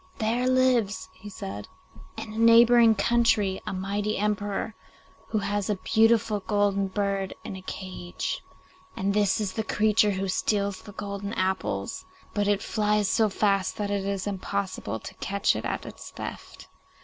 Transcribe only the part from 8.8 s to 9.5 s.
and this